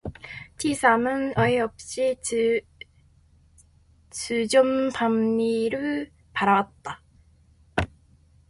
치삼은 0.57 1.37
어이없이 1.37 2.17
주정뱅이를 4.09 6.11
바라봤다 6.33 7.03